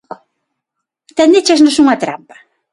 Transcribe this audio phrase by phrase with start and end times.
[1.17, 2.35] Tendíchesnos unha trampa?